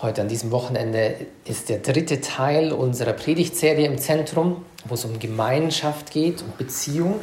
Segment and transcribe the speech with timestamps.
[0.00, 5.18] Heute an diesem Wochenende ist der dritte Teil unserer Predigtserie im Zentrum, wo es um
[5.18, 7.16] Gemeinschaft geht und Beziehung.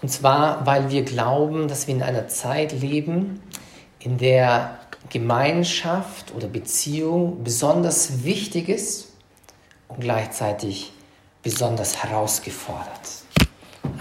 [0.00, 3.40] Und zwar, weil wir glauben, dass wir in einer Zeit leben,
[4.00, 4.80] in der
[5.10, 9.12] Gemeinschaft oder Beziehung besonders wichtig ist
[9.86, 10.92] und gleichzeitig
[11.44, 13.22] besonders herausgefordert.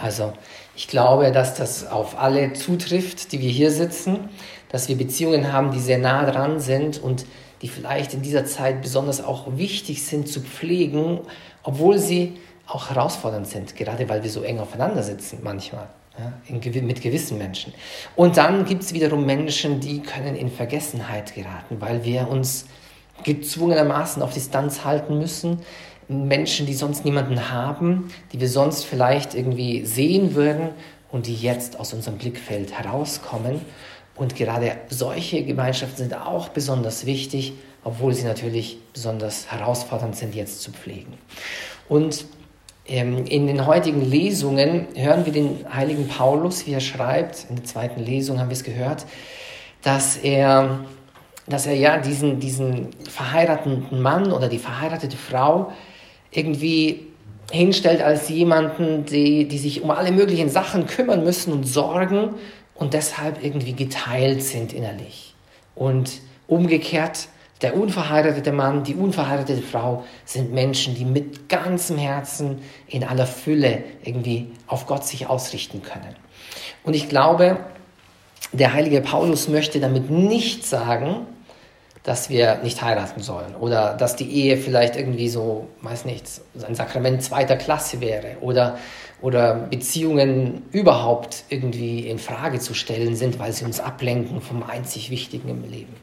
[0.01, 0.33] Also
[0.75, 4.29] ich glaube, dass das auf alle zutrifft, die wir hier sitzen,
[4.69, 7.27] dass wir Beziehungen haben, die sehr nah dran sind und
[7.61, 11.19] die vielleicht in dieser Zeit besonders auch wichtig sind zu pflegen,
[11.63, 15.87] obwohl sie auch herausfordernd sind, gerade weil wir so eng aufeinander sitzen manchmal.
[16.19, 17.73] Ja, in, mit gewissen Menschen.
[18.17, 22.65] Und dann gibt es wiederum Menschen, die können in Vergessenheit geraten, weil wir uns
[23.23, 25.59] gezwungenermaßen auf Distanz halten müssen.
[26.09, 30.71] Menschen, die sonst niemanden haben, die wir sonst vielleicht irgendwie sehen würden
[31.11, 33.61] und die jetzt aus unserem Blickfeld herauskommen.
[34.15, 40.61] Und gerade solche Gemeinschaften sind auch besonders wichtig, obwohl sie natürlich besonders herausfordernd sind, jetzt
[40.61, 41.13] zu pflegen.
[41.89, 42.25] Und
[42.87, 47.65] ähm, in den heutigen Lesungen hören wir den heiligen Paulus, wie er schreibt, in der
[47.65, 49.05] zweiten Lesung haben wir es gehört,
[49.81, 50.81] dass er,
[51.47, 55.71] dass er ja diesen, diesen verheirateten Mann oder die verheiratete Frau
[56.31, 57.07] irgendwie
[57.51, 62.35] hinstellt als jemanden, die, die sich um alle möglichen Sachen kümmern müssen und sorgen
[62.81, 65.35] und deshalb irgendwie geteilt sind innerlich.
[65.75, 66.13] Und
[66.47, 67.27] umgekehrt,
[67.61, 73.83] der unverheiratete Mann, die unverheiratete Frau sind Menschen, die mit ganzem Herzen in aller Fülle
[74.03, 76.15] irgendwie auf Gott sich ausrichten können.
[76.83, 77.59] Und ich glaube,
[78.51, 81.27] der heilige Paulus möchte damit nicht sagen,
[82.03, 86.25] dass wir nicht heiraten sollen oder dass die Ehe vielleicht irgendwie so, weiß nicht,
[86.67, 88.77] ein Sakrament zweiter Klasse wäre oder
[89.21, 95.11] oder Beziehungen überhaupt irgendwie in Frage zu stellen sind, weil sie uns ablenken vom einzig
[95.11, 95.95] Wichtigen im Leben.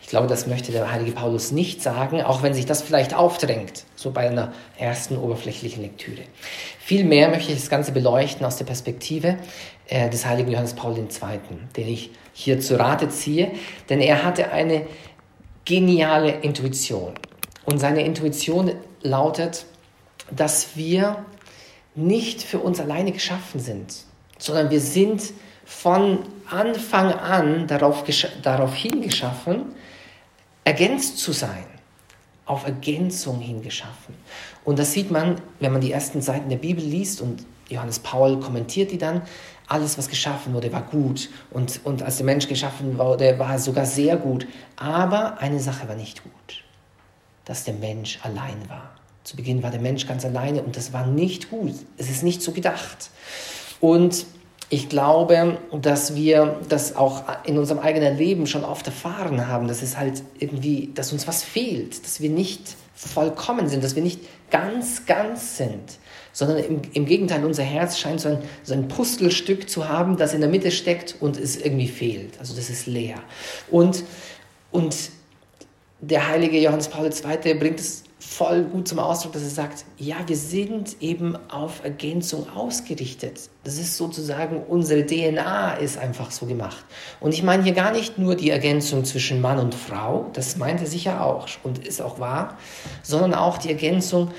[0.00, 3.84] Ich glaube, das möchte der heilige Paulus nicht sagen, auch wenn sich das vielleicht aufdrängt,
[3.94, 6.22] so bei einer ersten oberflächlichen Lektüre.
[6.78, 9.36] Vielmehr möchte ich das Ganze beleuchten aus der Perspektive
[9.86, 11.08] äh, des heiligen Johannes Paul II.,
[11.76, 13.52] den ich hier zu Rate ziehe,
[13.90, 14.86] denn er hatte eine
[15.64, 17.14] geniale Intuition.
[17.64, 19.66] Und seine Intuition lautet,
[20.30, 21.24] dass wir
[21.94, 23.94] nicht für uns alleine geschaffen sind,
[24.38, 25.22] sondern wir sind
[25.64, 26.18] von
[26.50, 28.04] Anfang an darauf,
[28.42, 29.74] darauf hingeschaffen,
[30.64, 31.64] ergänzt zu sein,
[32.46, 34.14] auf Ergänzung hingeschaffen.
[34.64, 38.38] Und das sieht man, wenn man die ersten Seiten der Bibel liest und Johannes Paul
[38.40, 39.22] kommentiert die dann,
[39.72, 41.30] alles, was geschaffen wurde, war gut.
[41.50, 44.46] Und, und als der Mensch geschaffen wurde, war er sogar sehr gut.
[44.76, 46.64] Aber eine Sache war nicht gut,
[47.44, 48.90] dass der Mensch allein war.
[49.24, 51.74] Zu Beginn war der Mensch ganz alleine und das war nicht gut.
[51.96, 53.10] Es ist nicht so gedacht.
[53.80, 54.26] Und
[54.68, 59.82] ich glaube, dass wir das auch in unserem eigenen Leben schon oft erfahren haben, dass
[59.82, 64.20] es halt irgendwie, dass uns was fehlt, dass wir nicht vollkommen sind, dass wir nicht
[64.50, 65.98] ganz, ganz sind,
[66.32, 70.34] sondern im, im Gegenteil, unser Herz scheint so ein, so ein Puzzlestück zu haben, das
[70.34, 72.38] in der Mitte steckt und es irgendwie fehlt.
[72.38, 73.18] Also das ist leer.
[73.70, 74.04] Und,
[74.70, 74.94] und
[76.00, 77.54] der heilige Johannes Paul II.
[77.54, 82.48] bringt es voll gut zum Ausdruck, dass er sagt, ja, wir sind eben auf Ergänzung
[82.54, 83.50] ausgerichtet.
[83.64, 86.84] Das ist sozusagen, unsere DNA ist einfach so gemacht.
[87.20, 90.80] Und ich meine hier gar nicht nur die Ergänzung zwischen Mann und Frau, das meint
[90.80, 92.58] er sicher auch und ist auch wahr,
[93.02, 94.30] sondern auch die Ergänzung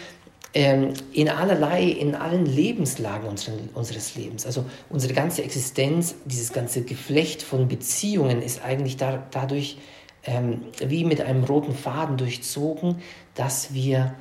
[0.53, 4.45] ähm, in allerlei, in allen Lebenslagen unseren, unseres Lebens.
[4.45, 9.77] Also unsere ganze Existenz, dieses ganze Geflecht von Beziehungen ist eigentlich da, dadurch
[10.25, 13.01] ähm, wie mit einem roten Faden durchzogen,
[13.35, 14.15] dass wir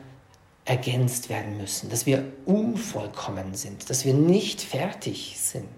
[0.65, 5.69] ergänzt werden müssen, dass wir unvollkommen sind, dass wir nicht fertig sind.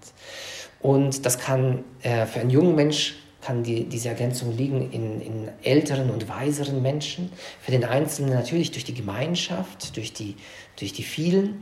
[0.79, 3.15] Und das kann äh, für einen jungen Mensch
[3.45, 8.71] kann die, diese Ergänzung liegen in, in, älteren und weiseren Menschen, für den Einzelnen natürlich
[8.71, 10.35] durch die Gemeinschaft, durch die,
[10.79, 11.61] durch die vielen,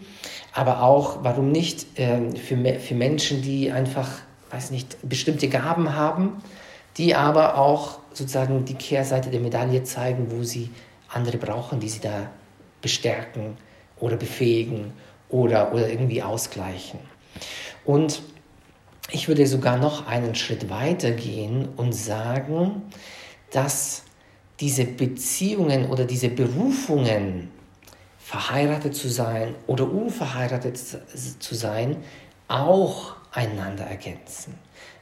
[0.54, 4.10] aber auch, warum nicht, äh, für, für Menschen, die einfach,
[4.50, 6.38] weiß nicht, bestimmte Gaben haben,
[6.96, 10.70] die aber auch sozusagen die Kehrseite der Medaille zeigen, wo sie
[11.10, 12.30] andere brauchen, die sie da
[12.82, 13.58] bestärken
[14.00, 14.94] oder befähigen
[15.28, 17.00] oder, oder irgendwie ausgleichen.
[17.84, 18.22] Und
[19.12, 22.84] ich würde sogar noch einen Schritt weiter gehen und sagen,
[23.52, 24.04] dass
[24.60, 27.52] diese Beziehungen oder diese Berufungen,
[28.24, 31.98] verheiratet zu sein oder unverheiratet zu sein,
[32.48, 34.56] auch einander ergänzen.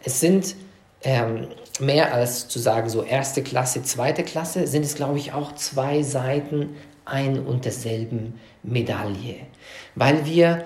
[0.04, 0.56] Es sind
[1.04, 1.48] ähm,
[1.80, 6.02] mehr als zu sagen, so erste Klasse, zweite Klasse, sind es, glaube ich, auch zwei
[6.02, 6.76] Seiten
[7.06, 9.38] ein und derselben Medaille.
[9.96, 10.66] Weil wir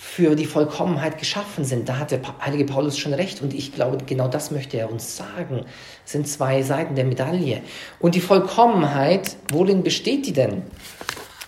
[0.00, 1.88] für die Vollkommenheit geschaffen sind.
[1.88, 5.16] Da hat der heilige Paulus schon recht und ich glaube, genau das möchte er uns
[5.16, 5.64] sagen.
[6.06, 7.62] Es sind zwei Seiten der Medaille.
[7.98, 10.62] Und die Vollkommenheit, worin besteht die denn?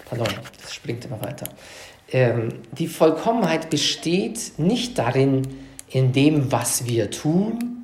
[0.04, 0.26] Pardon,
[0.60, 1.46] das springt immer weiter.
[2.10, 5.46] Ähm, die Vollkommenheit besteht nicht darin,
[5.88, 7.82] in dem, was wir tun,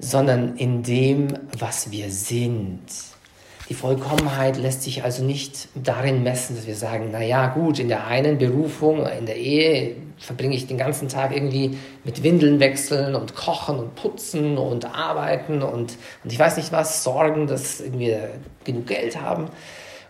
[0.00, 2.80] sondern in dem, was wir sind.
[3.68, 7.88] Die Vollkommenheit lässt sich also nicht darin messen, dass wir sagen, na ja, gut, in
[7.88, 13.14] der einen Berufung, in der Ehe verbringe ich den ganzen Tag irgendwie mit Windeln wechseln
[13.14, 18.30] und kochen und putzen und arbeiten und, und ich weiß nicht was, sorgen, dass wir
[18.64, 19.48] genug Geld haben.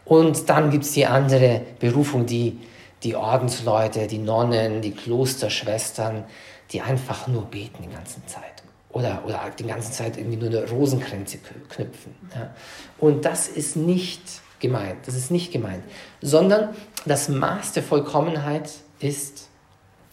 [0.05, 2.61] Und dann gibt es die andere Berufung, die,
[3.03, 6.25] die Ordensleute, die Nonnen, die Klosterschwestern,
[6.71, 8.68] die einfach nur beten die ganze Zeit
[8.99, 12.15] oder, oder die ganze Zeit irgendwie nur eine Rosenkränze knüpfen.
[12.35, 12.55] Ja.
[12.99, 14.23] Und das ist nicht
[14.59, 15.85] gemeint, das ist nicht gemeint,
[16.21, 16.75] sondern
[17.06, 19.49] das Maß der Vollkommenheit ist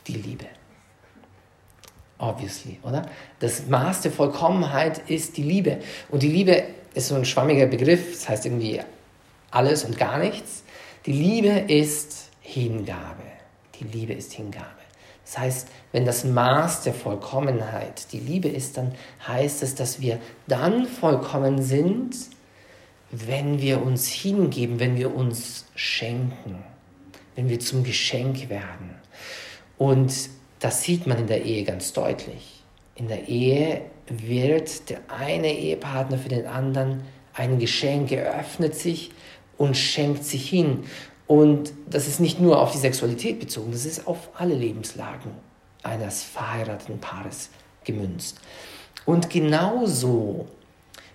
[0.07, 0.45] die Liebe.
[2.17, 3.09] Obviously, oder?
[3.39, 5.79] Das Maß der Vollkommenheit ist die Liebe.
[6.09, 8.79] Und die Liebe ist so ein schwammiger Begriff, das heißt irgendwie
[9.51, 10.63] alles und gar nichts.
[11.05, 13.23] Die Liebe ist Hingabe.
[13.79, 14.84] Die Liebe ist Hingabe.
[15.25, 18.93] Das heißt, wenn das Maß der Vollkommenheit die Liebe ist, dann
[19.27, 22.15] heißt es, dass wir dann vollkommen sind,
[23.11, 26.63] wenn wir uns hingeben, wenn wir uns schenken,
[27.35, 28.95] wenn wir zum Geschenk werden.
[29.77, 30.13] Und
[30.59, 32.63] das sieht man in der Ehe ganz deutlich.
[32.95, 39.11] In der Ehe wird der eine Ehepartner für den anderen ein Geschenk, eröffnet sich
[39.57, 40.83] und schenkt sich hin.
[41.27, 45.31] Und das ist nicht nur auf die Sexualität bezogen, das ist auf alle Lebenslagen
[45.83, 47.49] eines verheirateten Paares
[47.83, 48.39] gemünzt.
[49.05, 50.47] Und genauso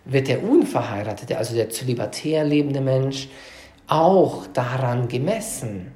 [0.05, 3.29] wird der unverheiratete, also der zölibatär lebende Mensch,
[3.87, 5.93] auch daran gemessen.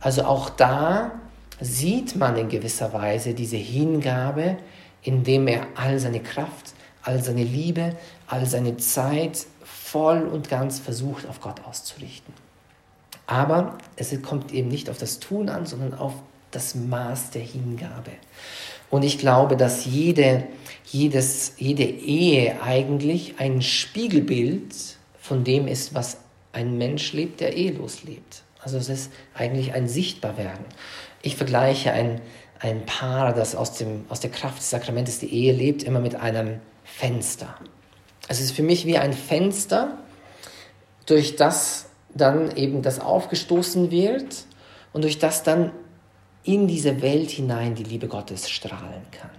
[0.00, 1.12] Also auch da
[1.60, 4.58] sieht man in gewisser Weise diese Hingabe,
[5.02, 7.96] indem er all seine Kraft, all seine Liebe,
[8.26, 12.32] all seine Zeit voll und ganz versucht auf Gott auszurichten.
[13.30, 16.14] Aber es kommt eben nicht auf das Tun an, sondern auf
[16.50, 18.10] das Maß der Hingabe.
[18.90, 20.48] Und ich glaube, dass jede,
[20.84, 24.74] jedes, jede Ehe eigentlich ein Spiegelbild
[25.20, 26.16] von dem ist, was
[26.52, 28.42] ein Mensch lebt, der ehelos lebt.
[28.58, 30.64] Also es ist eigentlich ein Sichtbarwerden.
[31.22, 32.20] Ich vergleiche ein,
[32.58, 36.16] ein Paar, das aus, dem, aus der Kraft des Sakramentes die Ehe lebt, immer mit
[36.16, 37.54] einem Fenster.
[38.26, 39.98] Es ist für mich wie ein Fenster,
[41.06, 44.44] durch das dann eben das aufgestoßen wird
[44.92, 45.72] und durch das dann
[46.42, 49.30] in diese Welt hinein die Liebe Gottes strahlen kann.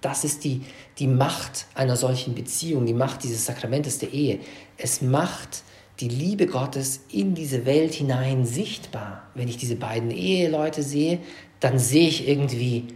[0.00, 0.62] Das ist die,
[0.98, 4.40] die Macht einer solchen Beziehung, die Macht dieses Sakramentes der Ehe.
[4.76, 5.62] Es macht
[6.00, 9.22] die Liebe Gottes in diese Welt hinein sichtbar.
[9.34, 11.20] Wenn ich diese beiden Eheleute sehe,
[11.60, 12.88] dann sehe ich irgendwie,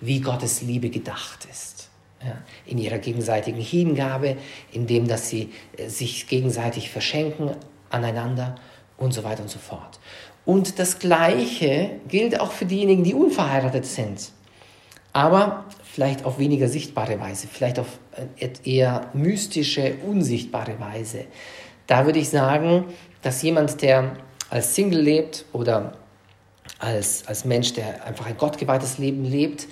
[0.00, 1.88] wie Gottes Liebe gedacht ist.
[2.24, 4.36] Ja, in ihrer gegenseitigen Hingabe,
[4.70, 7.50] in dem, dass sie äh, sich gegenseitig verschenken,
[7.92, 8.56] aneinander
[8.96, 9.98] und so weiter und so fort.
[10.44, 14.30] Und das Gleiche gilt auch für diejenigen, die unverheiratet sind,
[15.12, 17.98] aber vielleicht auf weniger sichtbare Weise, vielleicht auf
[18.38, 21.26] äh, eher mystische, unsichtbare Weise.
[21.86, 22.86] Da würde ich sagen,
[23.22, 24.16] dass jemand, der
[24.50, 25.92] als Single lebt oder
[26.78, 29.68] als, als Mensch, der einfach ein gottgeweihtes Leben lebt,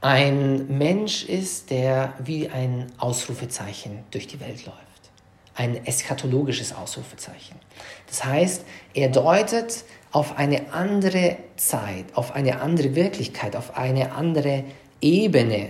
[0.00, 4.85] ein Mensch ist, der wie ein Ausrufezeichen durch die Welt läuft
[5.56, 7.56] ein eschatologisches Ausrufezeichen.
[8.06, 8.64] Das heißt,
[8.94, 14.64] er deutet auf eine andere Zeit, auf eine andere Wirklichkeit, auf eine andere
[15.00, 15.68] Ebene,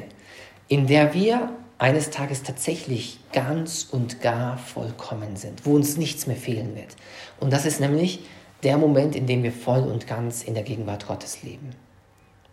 [0.68, 6.36] in der wir eines Tages tatsächlich ganz und gar vollkommen sind, wo uns nichts mehr
[6.36, 6.96] fehlen wird.
[7.38, 8.20] Und das ist nämlich
[8.62, 11.70] der Moment, in dem wir voll und ganz in der Gegenwart Gottes leben.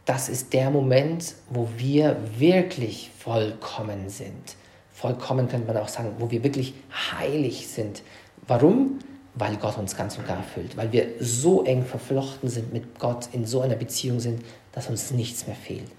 [0.05, 4.58] Das ist der Moment, wo wir wirklich vollkommen sind
[4.93, 6.73] vollkommen, könnte man auch sagen, wo wir wirklich
[7.19, 8.03] heilig sind.
[8.47, 9.00] Warum?
[9.35, 13.29] Weil Gott uns ganz und gar erfüllt, weil wir so eng verflochten sind mit Gott,
[13.33, 15.89] in so einer Beziehung sind, dass uns nichts mehr fehlt.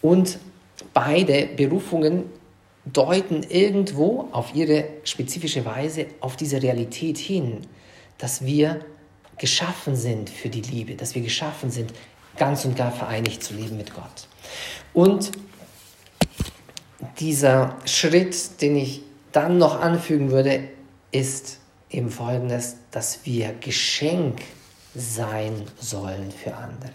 [0.00, 0.38] Und
[0.94, 2.24] beide Berufungen
[2.86, 7.58] deuten irgendwo auf ihre spezifische Weise auf diese Realität hin,
[8.16, 8.80] dass wir
[9.36, 11.92] geschaffen sind für die Liebe, dass wir geschaffen sind,
[12.36, 14.28] ganz und gar vereinigt zu leben mit Gott.
[14.92, 15.32] Und
[17.18, 19.02] dieser Schritt, den ich
[19.32, 20.64] dann noch anfügen würde,
[21.12, 21.58] ist
[21.90, 24.40] eben folgendes, dass wir Geschenk
[24.94, 26.92] sein sollen für andere.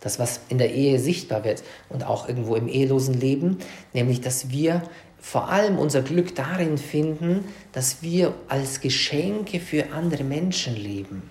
[0.00, 3.58] Das, was in der Ehe sichtbar wird und auch irgendwo im ehelosen Leben,
[3.92, 4.82] nämlich dass wir
[5.20, 11.22] vor allem unser Glück darin finden, dass wir als Geschenke für andere Menschen leben.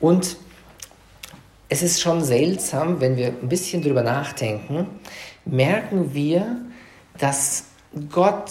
[0.00, 0.36] Und
[1.68, 4.88] es ist schon seltsam, wenn wir ein bisschen drüber nachdenken,
[5.44, 6.56] merken wir,
[7.18, 7.64] dass
[8.10, 8.50] Gott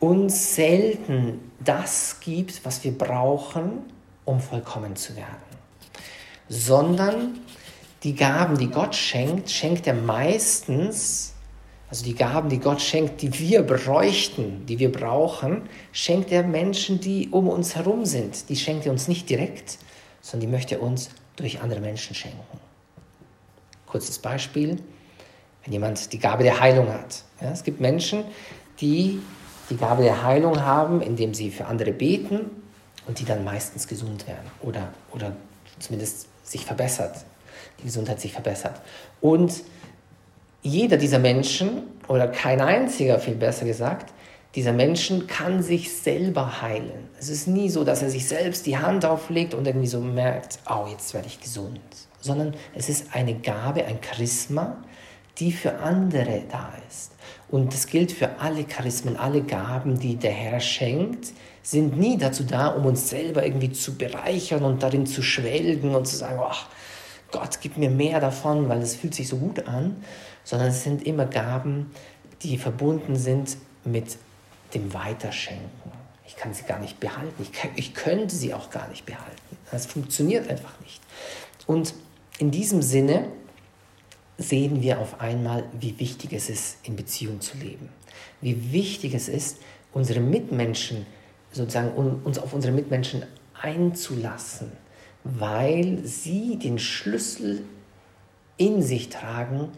[0.00, 3.82] uns selten das gibt, was wir brauchen,
[4.24, 5.26] um vollkommen zu werden,
[6.48, 7.40] sondern
[8.04, 11.34] die Gaben, die Gott schenkt, schenkt er meistens,
[11.90, 17.00] also die Gaben, die Gott schenkt, die wir bräuchten, die wir brauchen, schenkt er Menschen,
[17.00, 18.48] die um uns herum sind.
[18.50, 19.78] Die schenkt er uns nicht direkt,
[20.20, 22.60] sondern die möchte er uns durch andere Menschen schenken.
[23.86, 24.76] Kurzes Beispiel,
[25.68, 27.24] wenn jemand die Gabe der Heilung hat.
[27.42, 28.24] Ja, es gibt Menschen,
[28.80, 29.20] die
[29.68, 32.40] die Gabe der Heilung haben, indem sie für andere beten
[33.06, 35.36] und die dann meistens gesund werden oder, oder
[35.78, 37.16] zumindest sich verbessert,
[37.80, 38.80] die Gesundheit sich verbessert.
[39.20, 39.62] Und
[40.62, 44.14] jeder dieser Menschen, oder kein einziger, viel besser gesagt,
[44.54, 47.10] dieser Menschen kann sich selber heilen.
[47.20, 50.60] Es ist nie so, dass er sich selbst die Hand auflegt und irgendwie so merkt,
[50.70, 51.78] oh, jetzt werde ich gesund.
[52.20, 54.78] Sondern es ist eine Gabe, ein Charisma,
[55.38, 57.12] die für andere da ist.
[57.50, 62.44] Und das gilt für alle Charismen, alle Gaben, die der Herr schenkt, sind nie dazu
[62.44, 66.66] da, um uns selber irgendwie zu bereichern und darin zu schwelgen und zu sagen, ach,
[67.30, 70.02] Gott, gib mir mehr davon, weil es fühlt sich so gut an,
[70.44, 71.90] sondern es sind immer Gaben,
[72.42, 74.16] die verbunden sind mit
[74.74, 75.92] dem Weiterschenken.
[76.26, 77.34] Ich kann sie gar nicht behalten.
[77.42, 79.58] Ich, kann, ich könnte sie auch gar nicht behalten.
[79.70, 81.00] Das funktioniert einfach nicht.
[81.66, 81.94] Und
[82.38, 83.28] in diesem Sinne
[84.38, 87.88] sehen wir auf einmal, wie wichtig es ist, in Beziehung zu leben.
[88.40, 89.58] Wie wichtig es ist,
[89.92, 91.06] unsere Mitmenschen,
[91.50, 91.90] sozusagen
[92.22, 93.24] uns auf unsere Mitmenschen
[93.60, 94.70] einzulassen,
[95.24, 97.64] weil sie den Schlüssel
[98.56, 99.70] in sich tragen,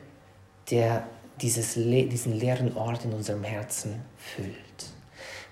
[0.71, 1.07] der
[1.41, 4.55] dieses, diesen leeren Ort in unserem Herzen füllt.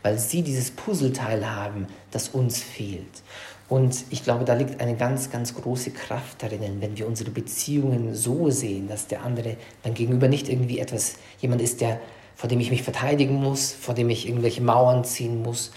[0.03, 3.23] Weil sie dieses Puzzleteil haben, das uns fehlt.
[3.69, 8.15] Und ich glaube, da liegt eine ganz, ganz große Kraft darin, wenn wir unsere Beziehungen
[8.15, 12.01] so sehen, dass der andere dann gegenüber nicht irgendwie etwas, jemand ist, der,
[12.35, 15.71] vor dem ich mich verteidigen muss, vor dem ich irgendwelche Mauern ziehen muss,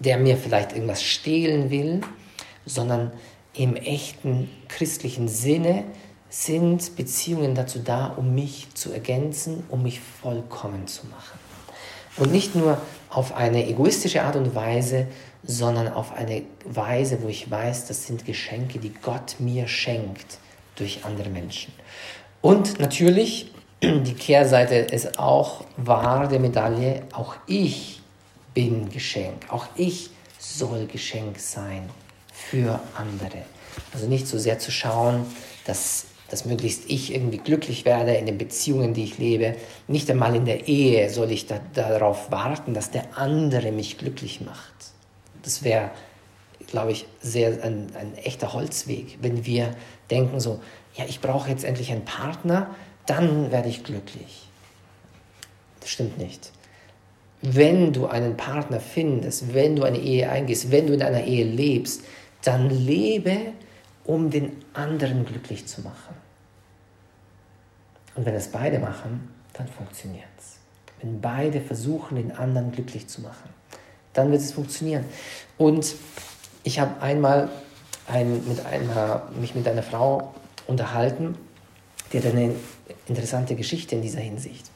[0.00, 2.00] der mir vielleicht irgendwas stehlen will,
[2.66, 3.12] sondern
[3.54, 5.84] im echten christlichen Sinne
[6.30, 11.38] sind Beziehungen dazu da, um mich zu ergänzen, um mich vollkommen zu machen.
[12.16, 15.06] Und nicht nur auf eine egoistische Art und Weise,
[15.42, 20.38] sondern auf eine Weise, wo ich weiß, das sind Geschenke, die Gott mir schenkt
[20.76, 21.72] durch andere Menschen.
[22.40, 23.52] Und natürlich,
[23.82, 28.00] die Kehrseite ist auch wahr der Medaille, auch ich
[28.54, 31.88] bin Geschenk, auch ich soll Geschenk sein
[32.32, 33.42] für andere.
[33.92, 35.26] Also nicht so sehr zu schauen,
[35.64, 39.56] dass dass möglichst ich irgendwie glücklich werde in den Beziehungen, die ich lebe.
[39.88, 44.40] Nicht einmal in der Ehe soll ich da, darauf warten, dass der andere mich glücklich
[44.40, 44.72] macht.
[45.42, 45.90] Das wäre,
[46.68, 49.74] glaube ich, sehr ein, ein echter Holzweg, wenn wir
[50.10, 50.60] denken so,
[50.94, 52.74] ja, ich brauche jetzt endlich einen Partner,
[53.06, 54.48] dann werde ich glücklich.
[55.80, 56.52] Das stimmt nicht.
[57.42, 61.44] Wenn du einen Partner findest, wenn du eine Ehe eingehst, wenn du in einer Ehe
[61.44, 62.04] lebst,
[62.44, 63.52] dann lebe
[64.10, 66.16] um den anderen glücklich zu machen.
[68.16, 70.56] Und wenn es beide machen, dann funktioniert es.
[71.00, 73.50] Wenn beide versuchen, den anderen glücklich zu machen,
[74.12, 75.04] dann wird es funktionieren.
[75.58, 75.94] Und
[76.64, 77.50] ich habe einmal
[78.08, 80.34] ein, mit einer, mich mit einer Frau
[80.66, 81.38] unterhalten,
[82.12, 82.52] die hat eine
[83.06, 84.72] interessante Geschichte in dieser Hinsicht.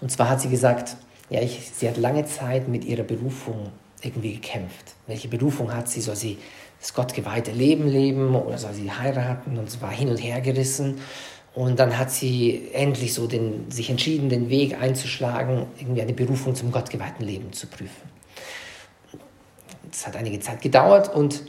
[0.00, 0.96] Und zwar hat sie gesagt,
[1.30, 3.72] ja, ich, sie hat lange Zeit mit ihrer Berufung
[4.02, 4.94] irgendwie gekämpft.
[5.06, 6.00] Welche Berufung hat sie?
[6.00, 6.38] Soll sie
[6.80, 9.58] das gottgeweihte Leben leben oder soll sie heiraten?
[9.58, 11.00] Und es war hin und her gerissen.
[11.54, 16.54] Und dann hat sie endlich so den, sich entschieden, den Weg einzuschlagen, irgendwie eine Berufung
[16.54, 18.08] zum gottgeweihten Leben zu prüfen.
[19.90, 21.42] Das hat einige Zeit gedauert und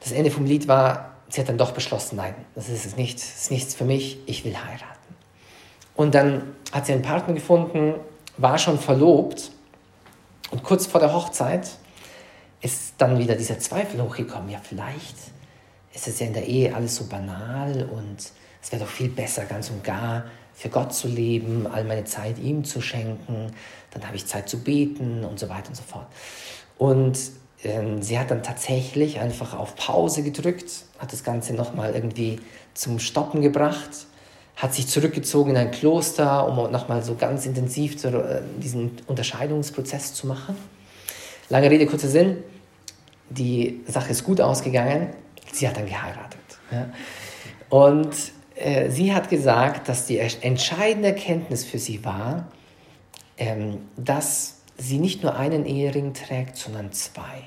[0.00, 3.18] das Ende vom Lied war, sie hat dann doch beschlossen, nein, das ist, es nicht,
[3.18, 4.96] das ist nichts für mich, ich will heiraten.
[5.94, 7.94] Und dann hat sie einen Partner gefunden,
[8.38, 9.50] war schon verlobt
[10.50, 11.68] und kurz vor der Hochzeit
[12.60, 15.16] ist dann wieder dieser Zweifel hochgekommen, ja vielleicht
[15.94, 18.18] ist es ja in der Ehe alles so banal und
[18.62, 22.38] es wäre doch viel besser, ganz und gar für Gott zu leben, all meine Zeit
[22.38, 23.52] ihm zu schenken,
[23.90, 26.06] dann habe ich Zeit zu beten und so weiter und so fort.
[26.78, 27.18] Und
[27.62, 32.40] ähm, sie hat dann tatsächlich einfach auf Pause gedrückt, hat das Ganze nochmal irgendwie
[32.74, 34.06] zum Stoppen gebracht,
[34.56, 40.14] hat sich zurückgezogen in ein Kloster, um nochmal so ganz intensiv zu, äh, diesen Unterscheidungsprozess
[40.14, 40.56] zu machen.
[41.50, 42.38] Lange Rede, kurzer Sinn,
[43.28, 45.10] die Sache ist gut ausgegangen,
[45.52, 46.40] sie hat dann geheiratet.
[46.72, 46.88] Ja.
[47.68, 48.14] Und
[48.54, 52.48] äh, sie hat gesagt, dass die entscheidende Erkenntnis für sie war,
[53.36, 57.42] ähm, dass sie nicht nur einen Ehering trägt, sondern zwei.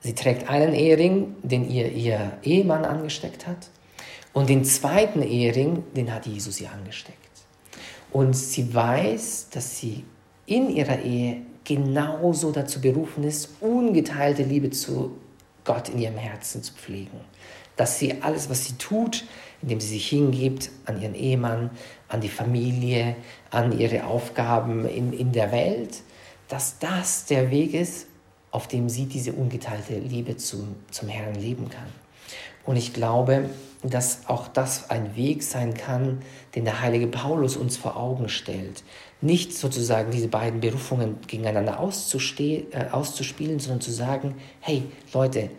[0.00, 3.68] Sie trägt einen Ehering, den ihr ihr Ehemann angesteckt hat.
[4.32, 7.18] Und den zweiten Ehering, den hat Jesus ihr angesteckt.
[8.10, 10.04] Und sie weiß, dass sie
[10.46, 15.18] in ihrer Ehe genauso dazu berufen ist, ungeteilte Liebe zu
[15.64, 17.20] Gott in ihrem Herzen zu pflegen.
[17.76, 19.24] Dass sie alles, was sie tut,
[19.62, 21.70] indem sie sich hingibt an ihren Ehemann,
[22.08, 23.16] an die Familie,
[23.50, 26.02] an ihre Aufgaben in, in der Welt,
[26.48, 28.06] dass das der Weg ist,
[28.50, 31.88] auf dem sie diese ungeteilte Liebe zum, zum Herrn leben kann.
[32.66, 33.48] Und ich glaube,
[33.82, 36.22] dass auch das ein Weg sein kann,
[36.54, 38.84] den der heilige Paulus uns vor Augen stellt.
[39.20, 45.50] Nicht sozusagen diese beiden Berufungen gegeneinander äh, auszuspielen, sondern zu sagen, hey Leute,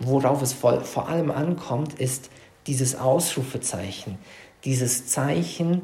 [0.00, 2.30] worauf es vor, vor allem ankommt, ist
[2.66, 4.18] dieses Ausrufezeichen,
[4.64, 5.82] dieses Zeichen,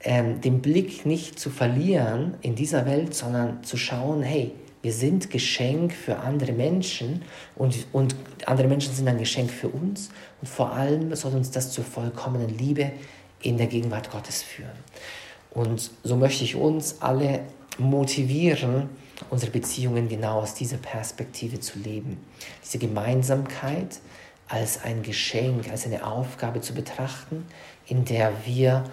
[0.00, 4.52] ähm, den Blick nicht zu verlieren in dieser Welt, sondern zu schauen, hey,
[4.82, 7.22] wir sind Geschenk für andere Menschen
[7.54, 10.10] und, und andere Menschen sind ein Geschenk für uns.
[10.40, 12.90] Und vor allem soll uns das zur vollkommenen Liebe
[13.40, 14.70] in der Gegenwart Gottes führen.
[15.50, 17.40] Und so möchte ich uns alle
[17.78, 18.88] motivieren,
[19.30, 22.18] unsere Beziehungen genau aus dieser Perspektive zu leben.
[22.64, 24.00] Diese Gemeinsamkeit
[24.48, 27.46] als ein Geschenk, als eine Aufgabe zu betrachten,
[27.86, 28.84] in der wir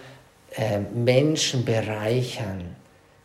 [0.56, 2.76] äh, Menschen bereichern,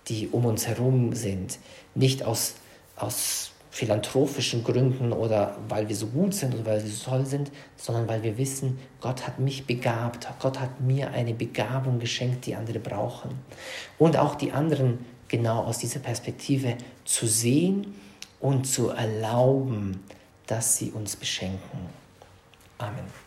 [0.08, 1.58] die um uns herum sind.
[1.94, 2.54] Nicht aus,
[2.96, 7.50] aus philanthropischen Gründen oder weil wir so gut sind oder weil wir so toll sind,
[7.76, 12.54] sondern weil wir wissen, Gott hat mich begabt, Gott hat mir eine Begabung geschenkt, die
[12.54, 13.30] andere brauchen.
[13.98, 17.94] Und auch die anderen genau aus dieser Perspektive zu sehen
[18.38, 20.04] und zu erlauben,
[20.46, 21.80] dass sie uns beschenken.
[22.78, 23.23] Amen.